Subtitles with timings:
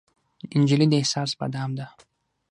[0.61, 1.85] نجلۍ د احساس بادام ده.